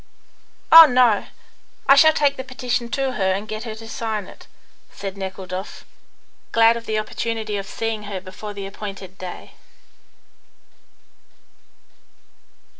[0.71, 1.27] "Oh, no.
[1.87, 4.47] I shall take the petition to her and get her to sign it,"
[4.91, 5.85] said Nekhludoff,
[6.51, 9.51] glad of the opportunity of seeing her before the appointed day.